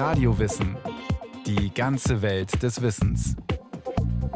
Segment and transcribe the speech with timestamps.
[0.00, 0.78] Radiowissen.
[1.44, 3.36] Die ganze Welt des Wissens.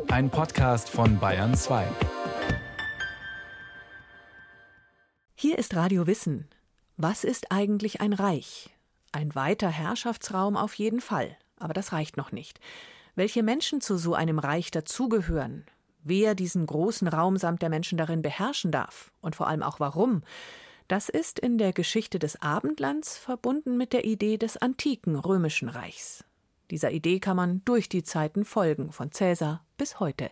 [0.09, 1.87] Ein Podcast von Bayern 2.
[5.35, 6.51] Hier ist Radio Wissen.
[6.99, 8.77] Was ist eigentlich ein Reich?
[9.13, 12.61] Ein weiter Herrschaftsraum auf jeden Fall, aber das reicht noch nicht.
[13.15, 15.65] Welche Menschen zu so einem Reich dazugehören,
[16.03, 20.25] wer diesen großen Raum samt der Menschen darin beherrschen darf und vor allem auch warum,
[20.89, 26.25] das ist in der Geschichte des Abendlands verbunden mit der Idee des antiken römischen Reichs.
[26.71, 30.31] Dieser Idee kann man durch die Zeiten folgen, von Cäsar bis heute.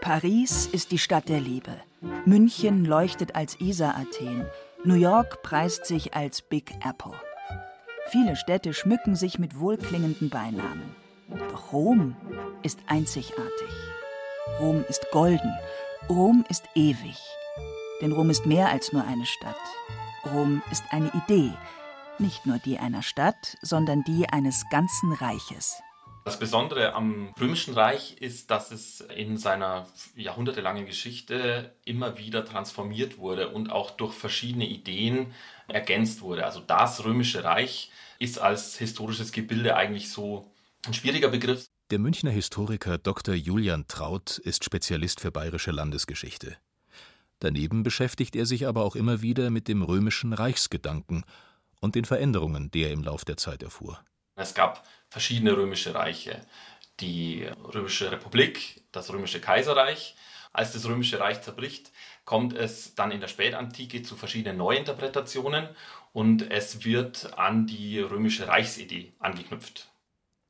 [0.00, 1.80] Paris ist die Stadt der Liebe.
[2.24, 4.46] München leuchtet als Isar-Athen.
[4.84, 7.14] New York preist sich als Big Apple.
[8.10, 10.94] Viele Städte schmücken sich mit wohlklingenden Beinamen.
[11.50, 12.16] Doch Rom
[12.62, 13.87] ist einzigartig.
[14.60, 15.52] Rom ist golden.
[16.08, 17.16] Rom ist ewig.
[18.00, 19.56] Denn Rom ist mehr als nur eine Stadt.
[20.32, 21.52] Rom ist eine Idee.
[22.18, 25.80] Nicht nur die einer Stadt, sondern die eines ganzen Reiches.
[26.24, 33.16] Das Besondere am Römischen Reich ist, dass es in seiner jahrhundertelangen Geschichte immer wieder transformiert
[33.16, 35.32] wurde und auch durch verschiedene Ideen
[35.68, 36.44] ergänzt wurde.
[36.44, 40.50] Also das Römische Reich ist als historisches Gebilde eigentlich so
[40.86, 41.66] ein schwieriger Begriff.
[41.90, 43.34] Der Münchner Historiker Dr.
[43.34, 46.58] Julian Traut ist Spezialist für bayerische Landesgeschichte.
[47.38, 51.24] Daneben beschäftigt er sich aber auch immer wieder mit dem römischen Reichsgedanken
[51.80, 54.04] und den Veränderungen, die er im Lauf der Zeit erfuhr.
[54.36, 56.42] Es gab verschiedene römische Reiche.
[57.00, 60.14] Die Römische Republik, das Römische Kaiserreich.
[60.52, 61.90] Als das Römische Reich zerbricht,
[62.26, 65.70] kommt es dann in der Spätantike zu verschiedenen Neuinterpretationen
[66.12, 69.87] und es wird an die römische Reichsidee angeknüpft.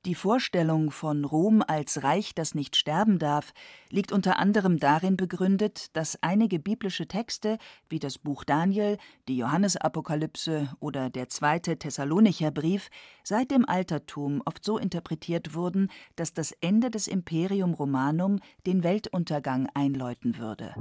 [0.09, 3.53] Die Vorstellung von Rom als Reich, das nicht sterben darf,
[3.91, 7.59] liegt unter anderem darin begründet, dass einige biblische Texte
[7.91, 8.97] wie das Buch Daniel,
[9.29, 12.89] die Johannesapokalypse oder der zweite Thessalonicher Brief
[13.23, 19.69] seit dem Altertum oft so interpretiert wurden, dass das Ende des Imperium Romanum den Weltuntergang
[19.75, 20.75] einläuten würde.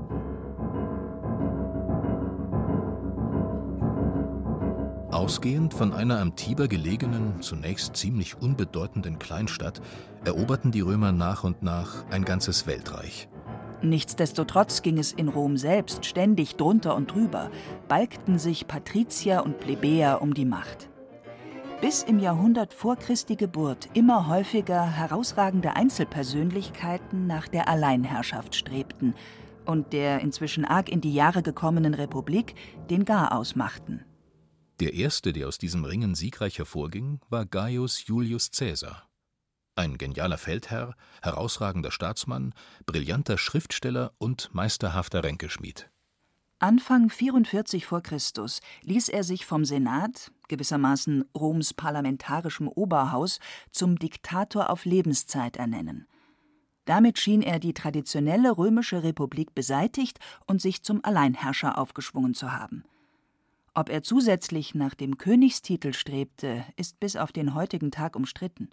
[5.17, 9.81] Ausgehend von einer am Tiber gelegenen, zunächst ziemlich unbedeutenden Kleinstadt,
[10.25, 13.27] eroberten die Römer nach und nach ein ganzes Weltreich.
[13.81, 17.49] Nichtsdestotrotz ging es in Rom selbst ständig drunter und drüber,
[17.87, 20.87] balgten sich Patrizier und Plebejer um die Macht.
[21.81, 29.15] Bis im Jahrhundert vor Christi Geburt immer häufiger herausragende Einzelpersönlichkeiten nach der Alleinherrschaft strebten
[29.65, 32.53] und der inzwischen arg in die Jahre gekommenen Republik
[32.91, 34.03] den Garaus machten.
[34.79, 39.09] Der erste, der aus diesem Ringen siegreich hervorging, war Gaius Julius Caesar.
[39.75, 42.53] Ein genialer Feldherr, herausragender Staatsmann,
[42.85, 45.89] brillanter Schriftsteller und meisterhafter Ränkeschmied.
[46.59, 48.01] Anfang 44 v.
[48.01, 48.17] Chr.
[48.81, 53.39] ließ er sich vom Senat, gewissermaßen Roms parlamentarischem Oberhaus,
[53.71, 56.07] zum Diktator auf Lebenszeit ernennen.
[56.85, 62.83] Damit schien er die traditionelle römische Republik beseitigt und sich zum Alleinherrscher aufgeschwungen zu haben.
[63.77, 68.71] Ob er zusätzlich nach dem Königstitel strebte, ist bis auf den heutigen Tag umstritten.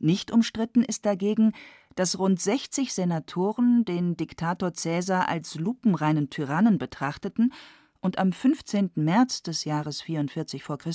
[0.00, 1.52] Nicht umstritten ist dagegen,
[1.94, 7.52] dass rund 60 Senatoren den Diktator Caesar als lupenreinen Tyrannen betrachteten
[8.00, 8.90] und am 15.
[8.96, 10.78] März des Jahres 44 v.
[10.78, 10.90] Chr.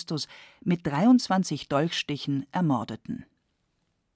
[0.65, 3.25] mit 23 Dolchstichen ermordeten.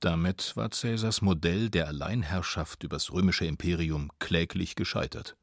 [0.02, 5.38] Damit war Caesars Modell der Alleinherrschaft übers römische Imperium kläglich gescheitert.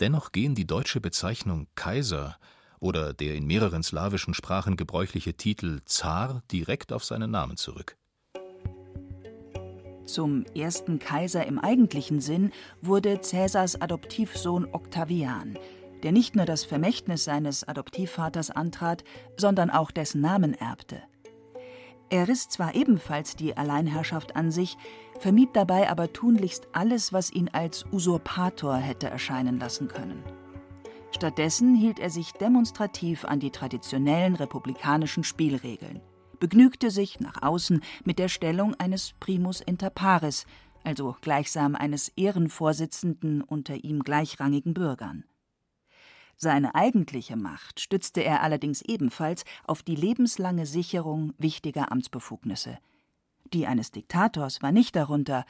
[0.00, 2.36] Dennoch gehen die deutsche Bezeichnung Kaiser
[2.80, 7.96] oder der in mehreren slawischen Sprachen gebräuchliche Titel Zar direkt auf seinen Namen zurück.
[10.06, 15.58] Zum ersten Kaiser im eigentlichen Sinn wurde Caesars Adoptivsohn Octavian,
[16.02, 19.04] der nicht nur das Vermächtnis seines Adoptivvaters antrat,
[19.36, 21.02] sondern auch dessen Namen erbte.
[22.10, 24.76] Er riss zwar ebenfalls die Alleinherrschaft an sich,
[25.18, 30.22] vermied dabei aber tunlichst alles, was ihn als Usurpator hätte erscheinen lassen können.
[31.10, 36.00] Stattdessen hielt er sich demonstrativ an die traditionellen republikanischen Spielregeln,
[36.38, 40.46] begnügte sich nach außen mit der Stellung eines Primus inter pares,
[40.84, 45.24] also gleichsam eines Ehrenvorsitzenden unter ihm gleichrangigen Bürgern.
[46.40, 52.78] Seine eigentliche Macht stützte er allerdings ebenfalls auf die lebenslange Sicherung wichtiger Amtsbefugnisse.
[53.52, 55.44] Die eines Diktators war nicht darunter,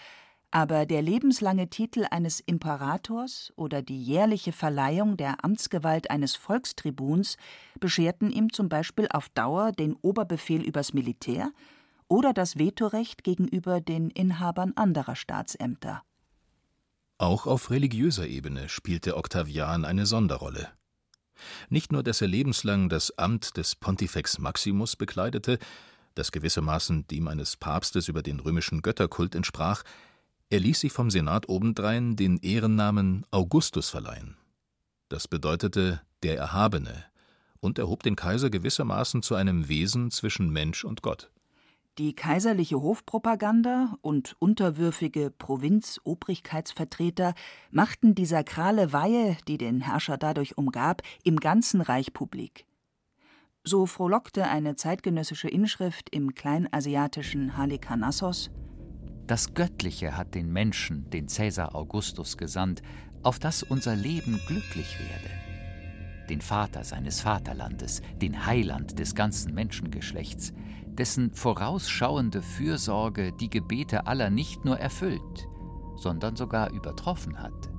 [0.51, 7.37] aber der lebenslange Titel eines Imperators oder die jährliche Verleihung der Amtsgewalt eines Volkstribuns
[7.79, 11.53] bescherten ihm zum Beispiel auf Dauer den Oberbefehl übers Militär
[12.09, 16.03] oder das Vetorecht gegenüber den Inhabern anderer Staatsämter.
[17.19, 20.78] Auch auf religiöser Ebene spielte Octavian eine Sonderrolle.
[21.69, 25.59] Nicht nur, dass er lebenslang das Amt des Pontifex Maximus bekleidete,
[26.15, 29.85] das gewissermaßen dem eines Papstes über den römischen Götterkult entsprach,
[30.51, 34.37] er ließ sich vom Senat obendrein den Ehrennamen Augustus verleihen.
[35.09, 37.05] Das bedeutete der Erhabene
[37.61, 41.31] und erhob den Kaiser gewissermaßen zu einem Wesen zwischen Mensch und Gott.
[41.99, 47.35] Die kaiserliche Hofpropaganda und unterwürfige Provinz-Obrigkeitsvertreter
[47.73, 52.67] machten die sakrale Weihe, die den Herrscher dadurch umgab, im ganzen Reich publik.
[53.65, 58.53] So frohlockte eine zeitgenössische Inschrift im kleinasiatischen Halikarnassos
[59.27, 62.81] Das Göttliche hat den Menschen, den Cäsar Augustus, gesandt,
[63.25, 65.31] auf dass unser Leben glücklich werde.
[66.31, 70.53] Den Vater seines Vaterlandes, den Heiland des ganzen Menschengeschlechts,
[70.99, 75.49] dessen vorausschauende Fürsorge die Gebete aller nicht nur erfüllt,
[75.97, 77.71] sondern sogar übertroffen hat.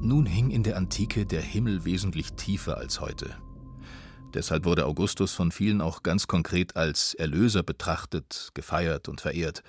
[0.00, 3.36] Nun hing in der Antike der Himmel wesentlich tiefer als heute.
[4.32, 9.62] Deshalb wurde Augustus von vielen auch ganz konkret als Erlöser betrachtet, gefeiert und verehrt.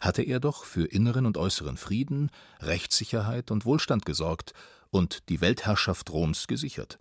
[0.00, 2.30] Hatte er doch für inneren und äußeren Frieden,
[2.60, 4.52] Rechtssicherheit und Wohlstand gesorgt
[4.90, 6.98] und die Weltherrschaft Roms gesichert.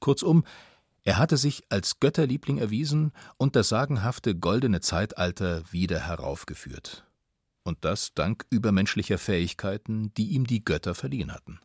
[0.00, 0.44] Kurzum,
[1.04, 7.04] er hatte sich als Götterliebling erwiesen und das sagenhafte goldene Zeitalter wieder heraufgeführt.
[7.64, 11.60] Und das dank übermenschlicher Fähigkeiten, die ihm die Götter verliehen hatten.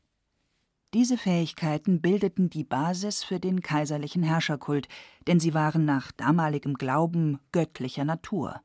[0.94, 4.88] Diese Fähigkeiten bildeten die Basis für den kaiserlichen Herrscherkult,
[5.28, 8.62] denn sie waren nach damaligem Glauben göttlicher Natur.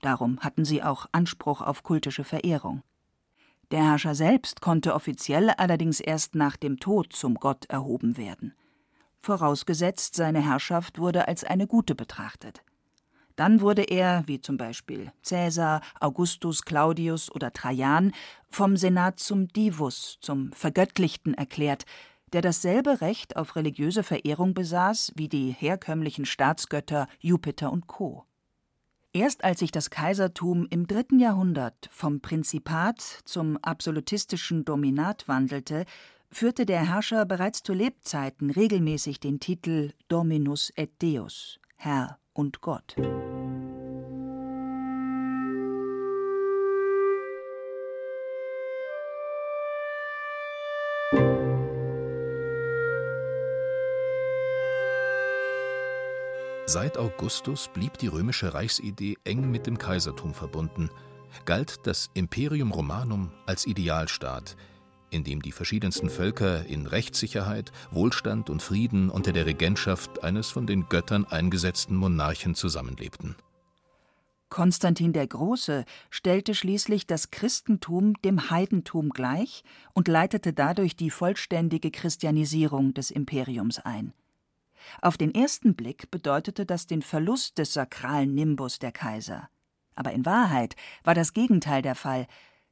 [0.00, 2.82] Darum hatten sie auch Anspruch auf kultische Verehrung.
[3.70, 8.54] Der Herrscher selbst konnte offiziell allerdings erst nach dem Tod zum Gott erhoben werden
[9.26, 12.62] vorausgesetzt seine Herrschaft wurde als eine gute betrachtet.
[13.34, 18.12] Dann wurde er, wie zum Beispiel Caesar, Augustus, Claudius oder Trajan,
[18.48, 21.84] vom Senat zum Divus, zum Vergöttlichten erklärt,
[22.32, 28.24] der dasselbe Recht auf religiöse Verehrung besaß wie die herkömmlichen Staatsgötter Jupiter und Co.
[29.12, 35.84] Erst als sich das Kaisertum im dritten Jahrhundert vom Prinzipat zum absolutistischen Dominat wandelte,
[36.30, 42.96] führte der Herrscher bereits zu Lebzeiten regelmäßig den Titel Dominus et Deus, Herr und Gott.
[56.68, 60.90] Seit Augustus blieb die römische Reichsidee eng mit dem Kaisertum verbunden,
[61.44, 64.56] galt das Imperium Romanum als Idealstaat,
[65.10, 70.66] in dem die verschiedensten Völker in Rechtssicherheit, Wohlstand und Frieden unter der Regentschaft eines von
[70.66, 73.36] den Göttern eingesetzten Monarchen zusammenlebten.
[74.48, 81.90] Konstantin der Große stellte schließlich das Christentum dem Heidentum gleich und leitete dadurch die vollständige
[81.90, 84.12] Christianisierung des Imperiums ein.
[85.02, 89.48] Auf den ersten Blick bedeutete das den Verlust des sakralen Nimbus der Kaiser.
[89.96, 92.26] Aber in Wahrheit war das Gegenteil der Fall,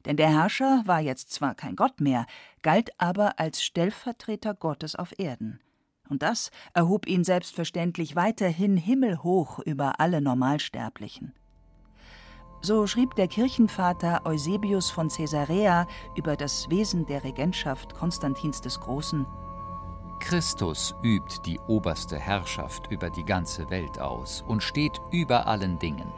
[0.05, 2.27] denn der Herrscher war jetzt zwar kein Gott mehr,
[2.62, 5.61] galt aber als Stellvertreter Gottes auf Erden.
[6.09, 11.35] Und das erhob ihn selbstverständlich weiterhin himmelhoch über alle Normalsterblichen.
[12.61, 15.87] So schrieb der Kirchenvater Eusebius von Caesarea
[16.17, 19.27] über das Wesen der Regentschaft Konstantins des Großen
[20.21, 26.11] Christus übt die oberste Herrschaft über die ganze Welt aus und steht über allen Dingen.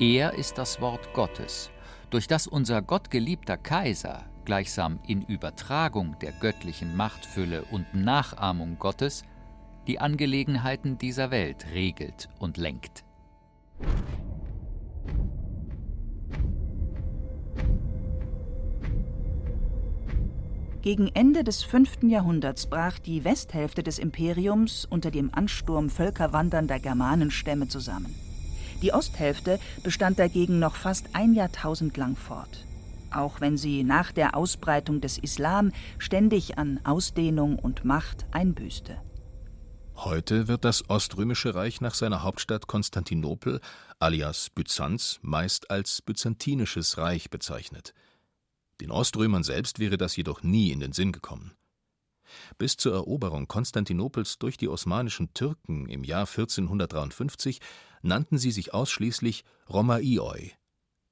[0.00, 1.70] Er ist das Wort Gottes
[2.10, 9.24] durch das unser gottgeliebter Kaiser gleichsam in Übertragung der göttlichen Machtfülle und Nachahmung Gottes
[9.86, 13.04] die Angelegenheiten dieser Welt regelt und lenkt.
[20.82, 22.04] Gegen Ende des 5.
[22.04, 28.14] Jahrhunderts brach die Westhälfte des Imperiums unter dem Ansturm völkerwandernder Germanenstämme zusammen.
[28.82, 32.66] Die Osthälfte bestand dagegen noch fast ein Jahrtausend lang fort,
[33.10, 39.00] auch wenn sie nach der Ausbreitung des Islam ständig an Ausdehnung und Macht einbüßte.
[39.96, 43.60] Heute wird das Oströmische Reich nach seiner Hauptstadt Konstantinopel
[43.98, 47.94] alias Byzanz meist als Byzantinisches Reich bezeichnet.
[48.82, 51.55] Den Oströmern selbst wäre das jedoch nie in den Sinn gekommen.
[52.58, 57.60] Bis zur Eroberung Konstantinopels durch die osmanischen Türken im Jahr 1453
[58.02, 60.52] nannten sie sich ausschließlich Romaioi,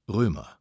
[0.07, 0.57] Römer.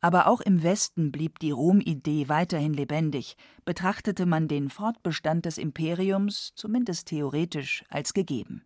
[0.00, 6.52] Aber auch im Westen blieb die Rom-Idee weiterhin lebendig, betrachtete man den Fortbestand des Imperiums,
[6.54, 8.64] zumindest theoretisch, als gegeben.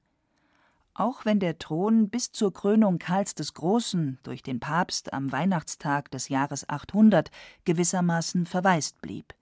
[0.95, 6.11] Auch wenn der Thron bis zur Krönung Karls des Großen durch den Papst am Weihnachtstag
[6.11, 7.31] des Jahres 800
[7.65, 9.33] gewissermaßen verwaist blieb.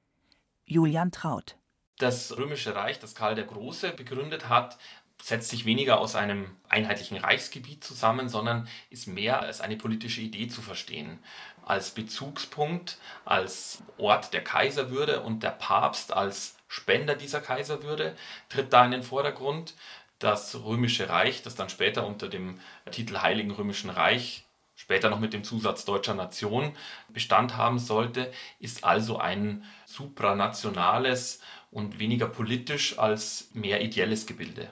[0.70, 1.56] Julian Traut
[1.98, 4.78] Das römische Reich, das Karl der Große begründet hat,
[5.20, 10.46] setzt sich weniger aus einem einheitlichen Reichsgebiet zusammen, sondern ist mehr als eine politische Idee
[10.46, 11.18] zu verstehen.
[11.64, 18.14] Als Bezugspunkt, als Ort der Kaiserwürde und der Papst als Spender dieser Kaiserwürde
[18.48, 19.74] tritt da in den Vordergrund.
[20.20, 22.60] Das Römische Reich, das dann später unter dem
[22.92, 24.44] Titel Heiligen Römischen Reich,
[24.80, 26.72] später noch mit dem Zusatz deutscher Nation
[27.12, 34.70] Bestand haben sollte, ist also ein supranationales und weniger politisch als mehr ideelles Gebilde.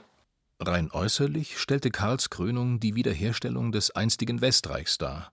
[0.60, 5.30] Rein äußerlich stellte Karls Krönung die Wiederherstellung des einstigen Westreichs dar.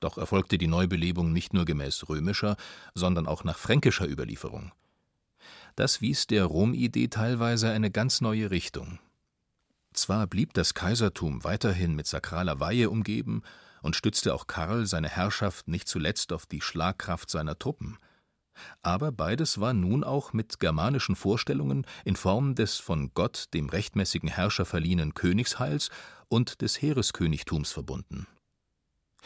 [0.00, 2.56] Doch erfolgte die Neubelebung nicht nur gemäß römischer,
[2.94, 4.72] sondern auch nach fränkischer Überlieferung.
[5.76, 8.98] Das wies der Rom-Idee teilweise eine ganz neue Richtung.
[9.94, 13.42] Zwar blieb das Kaisertum weiterhin mit sakraler Weihe umgeben
[13.84, 17.98] und stützte auch Karl seine Herrschaft nicht zuletzt auf die Schlagkraft seiner Truppen,
[18.82, 24.28] aber beides war nun auch mit germanischen Vorstellungen in Form des von Gott dem rechtmäßigen
[24.28, 25.90] Herrscher verliehenen Königsheils
[26.28, 28.26] und des Heereskönigtums verbunden.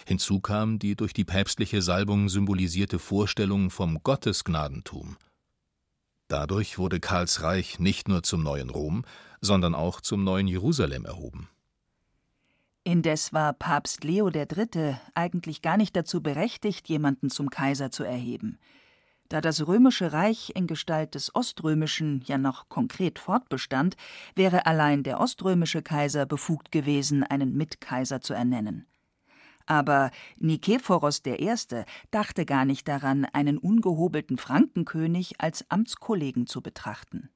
[0.06, 5.16] Hinzu kam die durch die päpstliche Salbung symbolisierte Vorstellung vom Gottesgnadentum.
[6.28, 9.04] Dadurch wurde Karls Reich nicht nur zum neuen Rom,
[9.40, 11.48] sondern auch zum neuen Jerusalem erhoben.
[12.88, 14.96] Indes war Papst Leo III.
[15.14, 18.58] eigentlich gar nicht dazu berechtigt, jemanden zum Kaiser zu erheben.
[19.28, 23.98] Da das Römische Reich in Gestalt des Oströmischen ja noch konkret fortbestand,
[24.34, 28.86] wäre allein der oströmische Kaiser befugt gewesen, einen Mitkaiser zu ernennen.
[29.66, 31.54] Aber Nikephoros I.
[32.10, 37.28] dachte gar nicht daran, einen ungehobelten Frankenkönig als Amtskollegen zu betrachten.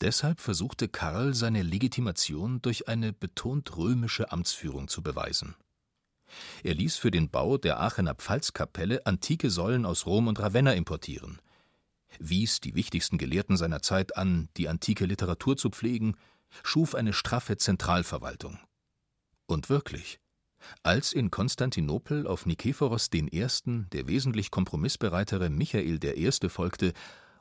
[0.00, 5.56] Deshalb versuchte Karl seine Legitimation durch eine betont römische Amtsführung zu beweisen.
[6.62, 11.40] Er ließ für den Bau der Aachener Pfalzkapelle antike Säulen aus Rom und Ravenna importieren,
[12.18, 16.16] wies die wichtigsten Gelehrten seiner Zeit an, die antike Literatur zu pflegen,
[16.62, 18.58] schuf eine straffe Zentralverwaltung.
[19.46, 20.20] Und wirklich,
[20.82, 23.30] als in Konstantinopel auf Nikephoros I.,
[23.92, 26.30] der wesentlich kompromissbereitere Michael I.
[26.48, 26.92] folgte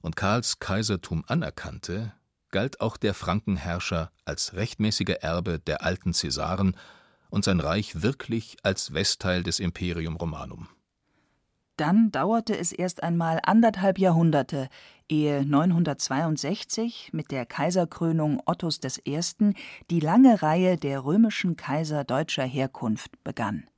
[0.02, 2.14] und Karls Kaisertum anerkannte,
[2.52, 6.76] galt auch der Frankenherrscher als rechtmäßiger Erbe der alten Cäsaren
[7.30, 10.68] und sein Reich wirklich als Westteil des Imperium Romanum.
[11.78, 14.68] Dann dauerte es erst einmal anderthalb Jahrhunderte,
[15.08, 19.22] ehe 962 mit der Kaiserkrönung Ottos I.
[19.92, 23.70] die lange Reihe der römischen Kaiser deutscher Herkunft begann.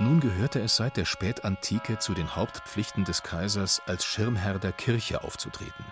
[0.00, 5.24] Nun gehörte es seit der Spätantike zu den Hauptpflichten des Kaisers, als Schirmherr der Kirche
[5.24, 5.84] aufzutreten.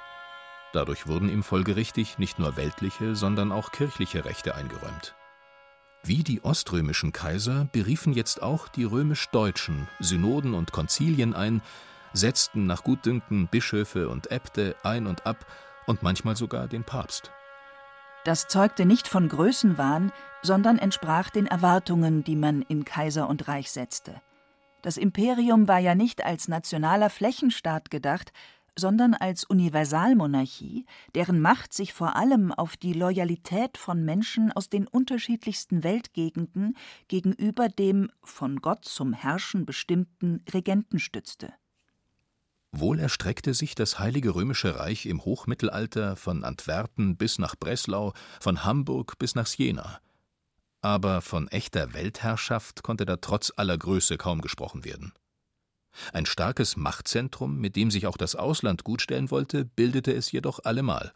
[0.73, 5.17] Dadurch wurden ihm folgerichtig nicht nur weltliche, sondern auch kirchliche Rechte eingeräumt.
[6.05, 11.61] Wie die oströmischen Kaiser beriefen jetzt auch die römisch-deutschen Synoden und Konzilien ein,
[12.13, 15.45] setzten nach Gutdünken Bischöfe und Äbte ein und ab
[15.87, 17.33] und manchmal sogar den Papst.
[18.27, 20.11] Das zeugte nicht von Größenwahn,
[20.43, 24.21] sondern entsprach den Erwartungen, die man in Kaiser und Reich setzte.
[24.83, 28.33] Das Imperium war ja nicht als nationaler Flächenstaat gedacht,
[28.77, 34.89] sondern als Universalmonarchie, deren Macht sich vor allem auf die Loyalität von Menschen aus den
[34.89, 41.53] unterschiedlichsten Weltgegenden gegenüber dem von Gott zum Herrschen bestimmten Regenten stützte.
[42.73, 48.65] Wohl erstreckte sich das Heilige Römische Reich im Hochmittelalter von Antwerpen bis nach Breslau, von
[48.65, 50.01] Hamburg bis nach Siena.
[50.83, 55.13] Aber von echter Weltherrschaft konnte da trotz aller Größe kaum gesprochen werden.
[56.13, 61.13] Ein starkes Machtzentrum, mit dem sich auch das Ausland gutstellen wollte, bildete es jedoch allemal.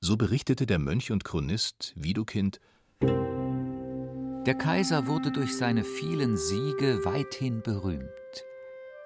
[0.00, 2.60] So berichtete der Mönch und Chronist Widukind
[3.00, 8.10] Der Kaiser wurde durch seine vielen Siege weithin berühmt.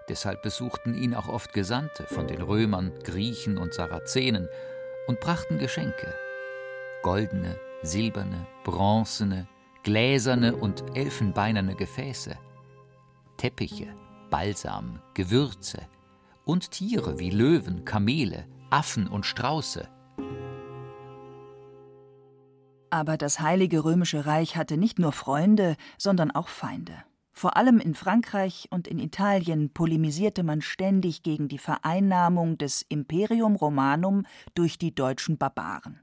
[0.08, 4.48] Deshalb besuchten ihn auch oft Gesandte von den Römern, Griechen und Sarazenen
[5.06, 6.14] und brachten Geschenke.
[7.02, 9.46] Goldene, silberne, bronzene,
[9.82, 12.36] gläserne und elfenbeinerne Gefäße,
[13.36, 13.94] Teppiche,
[14.30, 15.80] Balsam, Gewürze
[16.44, 19.88] und Tiere wie Löwen, Kamele, Affen und Strauße.
[22.90, 27.04] Aber das Heilige Römische Reich hatte nicht nur Freunde, sondern auch Feinde.
[27.38, 33.54] Vor allem in Frankreich und in Italien polemisierte man ständig gegen die Vereinnahmung des Imperium
[33.54, 34.26] Romanum
[34.56, 36.00] durch die deutschen Barbaren.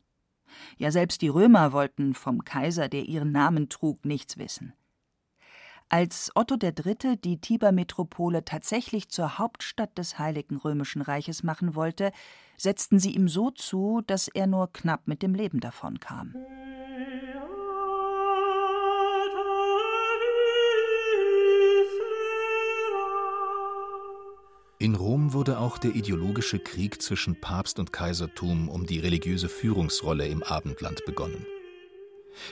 [0.78, 4.76] Ja, selbst die Römer wollten vom Kaiser, der ihren Namen trug, nichts wissen.
[5.90, 7.18] Als Otto III.
[7.18, 12.14] die Tibermetropole tatsächlich zur Hauptstadt des Heiligen Römischen Reiches machen wollte,
[12.56, 16.34] setzten sie ihm so zu, dass er nur knapp mit dem Leben davonkam.
[24.78, 30.28] In Rom wurde auch der ideologische Krieg zwischen Papst und Kaisertum um die religiöse Führungsrolle
[30.28, 31.46] im Abendland begonnen.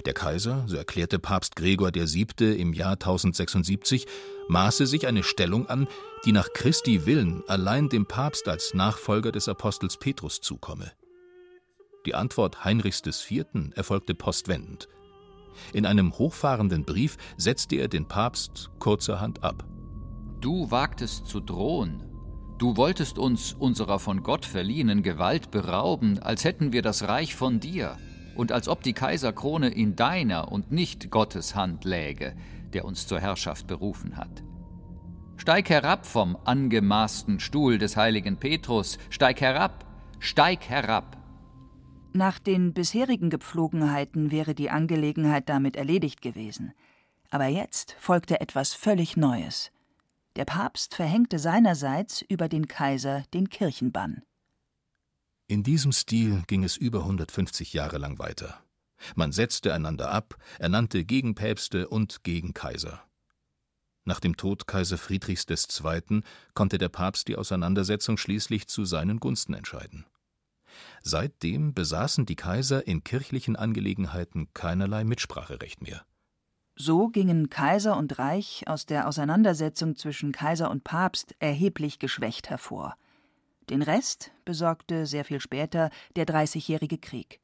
[0.05, 2.55] Der Kaiser, so erklärte Papst Gregor VII.
[2.55, 4.05] im Jahr 1076,
[4.47, 5.87] maße sich eine Stellung an,
[6.23, 10.93] die nach Christi Willen allein dem Papst als Nachfolger des Apostels Petrus zukomme.
[12.05, 13.45] Die Antwort Heinrichs IV.
[13.75, 14.87] erfolgte postwendend.
[15.73, 19.65] In einem hochfahrenden Brief setzte er den Papst kurzerhand ab.
[20.39, 22.12] Du wagtest zu drohen.
[22.57, 27.59] Du wolltest uns unserer von Gott verliehenen Gewalt berauben, als hätten wir das Reich von
[27.59, 27.97] dir
[28.35, 32.35] und als ob die Kaiserkrone in deiner und nicht Gottes Hand läge,
[32.73, 34.43] der uns zur Herrschaft berufen hat.
[35.35, 39.85] Steig herab vom angemaßten Stuhl des heiligen Petrus, steig herab,
[40.19, 41.17] steig herab.
[42.13, 46.71] Nach den bisherigen Gepflogenheiten wäre die Angelegenheit damit erledigt gewesen.
[47.29, 49.72] Aber jetzt folgte etwas völlig Neues.
[50.35, 54.23] Der Papst verhängte seinerseits über den Kaiser den Kirchenbann.
[55.47, 58.63] In diesem Stil ging es über 150 Jahre lang weiter.
[59.15, 63.03] Man setzte einander ab, ernannte Gegenpäpste und Gegenkaiser.
[64.05, 66.23] Nach dem Tod Kaiser Friedrichs II.
[66.55, 70.05] konnte der Papst die Auseinandersetzung schließlich zu seinen Gunsten entscheiden.
[71.03, 76.05] Seitdem besaßen die Kaiser in kirchlichen Angelegenheiten keinerlei Mitspracherecht mehr.
[76.75, 82.95] So gingen Kaiser und Reich aus der Auseinandersetzung zwischen Kaiser und Papst erheblich geschwächt hervor.
[83.69, 87.39] Den Rest besorgte sehr viel später der Dreißigjährige Krieg.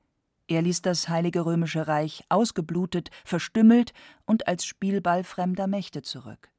[0.48, 3.94] Er ließ das Heilige Römische Reich ausgeblutet, verstümmelt
[4.26, 6.50] und als Spielball fremder Mächte zurück.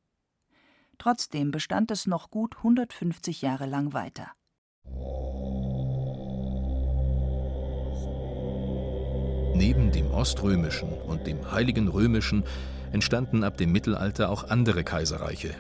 [0.96, 4.30] Trotzdem bestand es noch gut 150 Jahre lang weiter.
[9.60, 12.44] Neben dem Oströmischen und dem Heiligen Römischen
[12.92, 15.50] entstanden ab dem Mittelalter auch andere Kaiserreiche,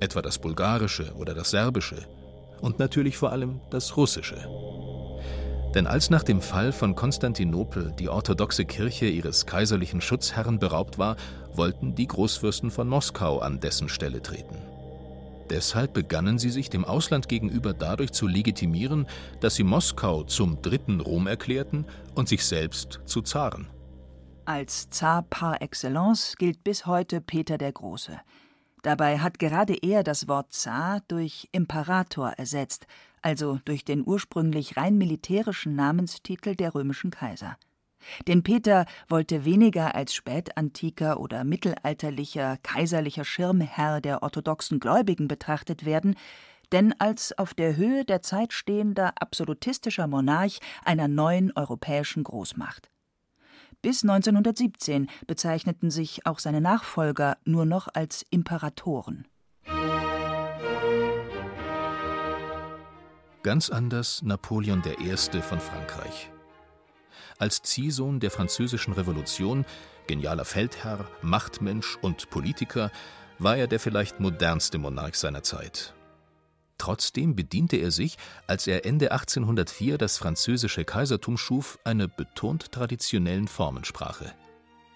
[0.00, 2.06] etwa das Bulgarische oder das Serbische,
[2.62, 4.48] und natürlich vor allem das Russische.
[5.74, 11.16] Denn als nach dem Fall von Konstantinopel die orthodoxe Kirche ihres kaiserlichen Schutzherrn beraubt war,
[11.52, 14.56] wollten die Großfürsten von Moskau an dessen Stelle treten.
[15.50, 19.06] Deshalb begannen sie sich dem Ausland gegenüber dadurch zu legitimieren,
[19.40, 23.68] dass sie Moskau zum dritten Rom erklärten und sich selbst zu Zaren.
[24.46, 28.20] Als Zar par excellence gilt bis heute Peter der Große.
[28.82, 32.86] Dabei hat gerade er das Wort Zar durch Imperator ersetzt,
[33.22, 37.56] also durch den ursprünglich rein militärischen Namenstitel der römischen Kaiser.
[38.26, 46.16] Denn Peter wollte weniger als spätantiker oder mittelalterlicher kaiserlicher Schirmherr der orthodoxen Gläubigen betrachtet werden,
[46.72, 52.90] denn als auf der Höhe der Zeit stehender absolutistischer Monarch einer neuen europäischen Großmacht.
[53.82, 59.28] Bis 1917 bezeichneten sich auch seine Nachfolger nur noch als Imperatoren.
[63.42, 65.14] Ganz anders Napoleon I.
[65.42, 66.30] von Frankreich.
[67.38, 69.64] Als Ziehsohn der Französischen Revolution,
[70.06, 72.90] genialer Feldherr, Machtmensch und Politiker,
[73.38, 75.94] war er der vielleicht modernste Monarch seiner Zeit.
[76.78, 78.16] Trotzdem bediente er sich,
[78.46, 84.32] als er Ende 1804 das französische Kaisertum schuf, einer betont traditionellen Formensprache.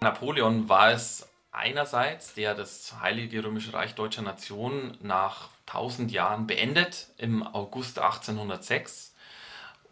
[0.00, 7.08] Napoleon war es einerseits, der das Heilige Römische Reich Deutscher Nation nach 1000 Jahren beendet
[7.16, 9.14] im August 1806,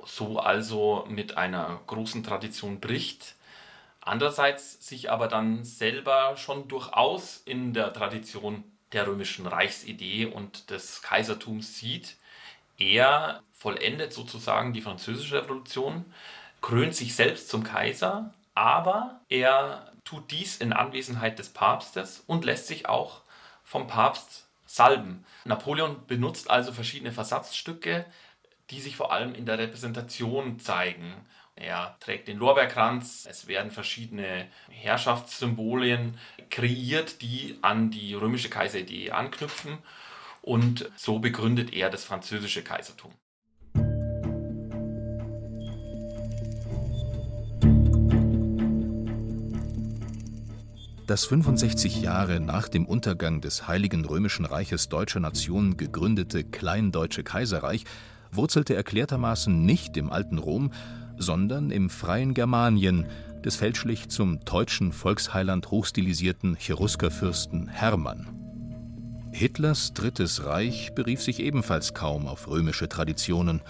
[0.04, 3.34] so also mit einer großen Tradition bricht.
[4.00, 11.02] Andererseits sich aber dann selber schon durchaus in der Tradition der römischen Reichsidee und des
[11.02, 12.16] Kaisertums sieht.
[12.78, 16.04] Er vollendet sozusagen die französische Revolution,
[16.60, 22.68] krönt sich selbst zum Kaiser, aber er tut dies in Anwesenheit des Papstes und lässt
[22.68, 23.22] sich auch
[23.64, 25.24] vom Papst salben.
[25.44, 28.06] Napoleon benutzt also verschiedene Versatzstücke,
[28.70, 31.12] die sich vor allem in der Repräsentation zeigen.
[31.54, 36.18] Er trägt den Lorbeerkranz, es werden verschiedene Herrschaftssymbolien
[36.50, 39.78] kreiert, die an die römische Kaiseridee anknüpfen
[40.42, 43.12] und so begründet er das französische Kaisertum.
[51.06, 57.84] Das 65 Jahre nach dem Untergang des Heiligen Römischen Reiches deutscher Nation gegründete Kleindeutsche Kaiserreich
[58.32, 60.70] wurzelte erklärtermaßen nicht im alten Rom,
[61.18, 63.06] sondern im freien Germanien
[63.44, 68.28] des fälschlich zum deutschen Volksheiland hochstilisierten Cheruskerfürsten Hermann.
[69.32, 73.60] Hitlers Drittes Reich berief sich ebenfalls kaum auf römische Traditionen,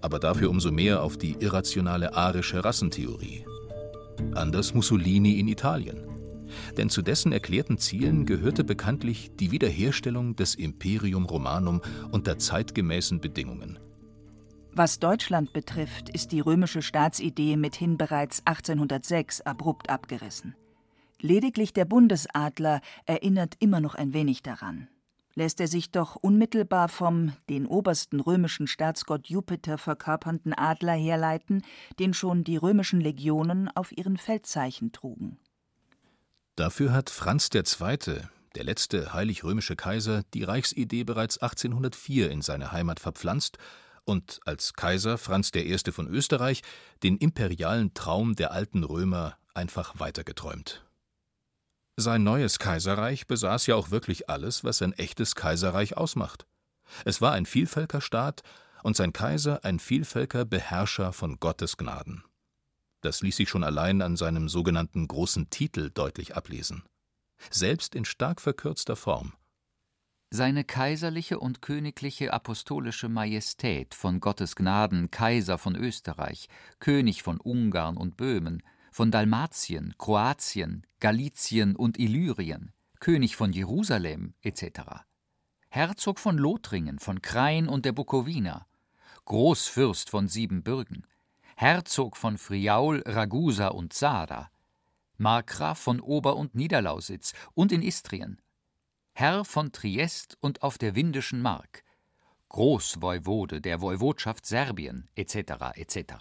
[0.00, 3.44] aber dafür umso mehr auf die irrationale arische Rassentheorie.
[4.34, 5.98] Anders Mussolini in Italien.
[6.76, 13.78] Denn zu dessen erklärten Zielen gehörte bekanntlich die Wiederherstellung des Imperium Romanum unter zeitgemäßen Bedingungen.
[14.72, 20.54] Was Deutschland betrifft, ist die römische Staatsidee mithin bereits 1806 abrupt abgerissen.
[21.20, 24.88] Lediglich der Bundesadler erinnert immer noch ein wenig daran.
[25.34, 31.62] Lässt er sich doch unmittelbar vom den obersten römischen Staatsgott Jupiter verkörpernden Adler herleiten,
[31.98, 35.38] den schon die römischen Legionen auf ihren Feldzeichen trugen.
[36.56, 38.22] Dafür hat Franz II.,
[38.56, 43.58] der letzte heilig-römische Kaiser, die Reichsidee bereits 1804 in seine Heimat verpflanzt
[44.04, 45.78] und als Kaiser Franz I.
[45.90, 46.62] von Österreich
[47.02, 50.84] den imperialen Traum der alten Römer einfach weitergeträumt.
[51.96, 56.46] Sein neues Kaiserreich besaß ja auch wirklich alles, was ein echtes Kaiserreich ausmacht.
[57.04, 58.42] Es war ein Vielvölkerstaat
[58.82, 62.24] und sein Kaiser ein Vielvölkerbeherrscher von Gottes Gnaden.
[63.02, 66.84] Das ließ sich schon allein an seinem sogenannten großen Titel deutlich ablesen.
[67.50, 69.32] Selbst in stark verkürzter Form.
[70.32, 77.96] Seine kaiserliche und königliche apostolische Majestät von Gottes Gnaden Kaiser von Österreich, König von Ungarn
[77.96, 78.62] und Böhmen,
[78.92, 85.02] von Dalmatien, Kroatien, Galizien und Illyrien, König von Jerusalem etc.,
[85.68, 88.66] Herzog von Lothringen, von Krain und der Bukowina,
[89.24, 91.08] Großfürst von Siebenbürgen,
[91.56, 94.48] Herzog von Friaul, Ragusa und Zara,
[95.18, 98.40] Markgraf von Ober- und Niederlausitz und in Istrien,
[99.12, 101.84] Herr von Triest und auf der Windischen Mark,
[102.48, 105.74] Großwoiwode der Woiwodschaft Serbien etc.
[105.74, 106.14] etc.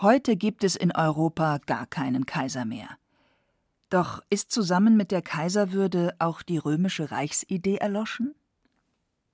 [0.00, 2.88] Heute gibt es in Europa gar keinen Kaiser mehr.
[3.90, 8.34] Doch ist zusammen mit der Kaiserwürde auch die römische Reichsidee erloschen?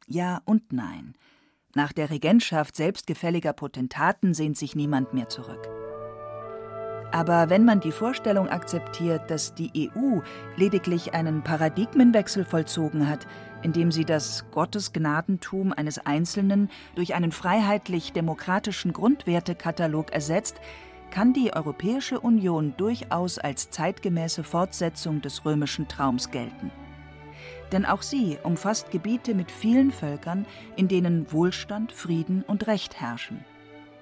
[0.06, 1.14] Ja und nein.
[1.74, 5.83] Nach der Regentschaft selbstgefälliger Potentaten sehnt sich niemand mehr zurück.
[7.14, 10.18] Aber wenn man die Vorstellung akzeptiert, dass die EU
[10.56, 13.28] lediglich einen Paradigmenwechsel vollzogen hat,
[13.62, 20.56] indem sie das Gottesgnadentum eines Einzelnen durch einen freiheitlich-demokratischen Grundwertekatalog ersetzt,
[21.12, 26.72] kann die Europäische Union durchaus als zeitgemäße Fortsetzung des römischen Traums gelten.
[27.70, 33.44] Denn auch sie umfasst Gebiete mit vielen Völkern, in denen Wohlstand, Frieden und Recht herrschen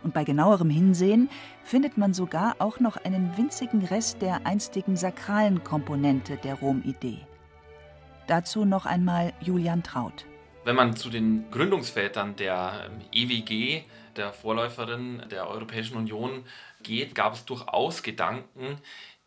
[0.02, 1.30] und bei genauerem Hinsehen
[1.64, 7.18] findet man sogar auch noch einen winzigen Rest der einstigen sakralen Komponente der Rom-Idee.
[8.26, 10.26] Dazu noch einmal Julian Traut.
[10.64, 13.82] Wenn man zu den Gründungsvätern der ähm, EWG,
[14.16, 16.44] der Vorläuferin der Europäischen Union,
[16.82, 18.78] geht, gab es durchaus Gedanken,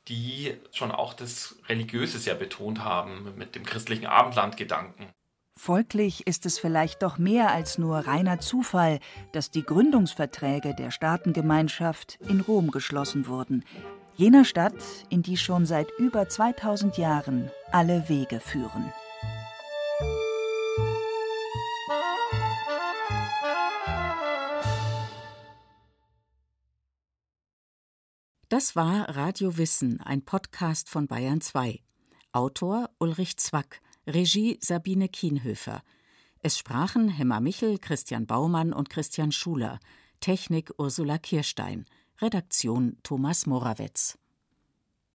[0.08, 5.08] die schon auch das Religiöse sehr betont haben, mit dem christlichen Abendlandgedanken.
[5.58, 9.00] Folglich ist es vielleicht doch mehr als nur reiner Zufall,
[9.32, 13.64] dass die Gründungsverträge der Staatengemeinschaft in Rom geschlossen wurden,
[14.16, 14.76] jener Stadt,
[15.10, 18.92] in die schon seit über 2000 Jahren alle Wege führen.
[28.50, 31.80] Das war Radio Wissen, ein Podcast von Bayern 2.
[32.34, 33.82] Autor Ulrich Zwack.
[34.08, 35.82] Regie Sabine Kienhöfer.
[36.40, 39.80] Es sprachen Hemmer Michel, Christian Baumann und Christian Schuler.
[40.20, 41.86] Technik Ursula Kirstein.
[42.22, 44.20] Redaktion Thomas Morawetz.